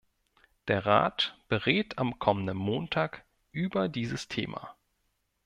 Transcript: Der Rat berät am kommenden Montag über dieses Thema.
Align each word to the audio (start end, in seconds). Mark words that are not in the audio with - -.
Der 0.67 0.87
Rat 0.87 1.37
berät 1.47 1.99
am 1.99 2.17
kommenden 2.17 2.57
Montag 2.57 3.23
über 3.51 3.87
dieses 3.87 4.27
Thema. 4.27 4.75